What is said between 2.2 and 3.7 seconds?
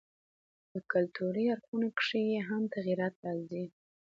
ئې هم تغيرات راځي.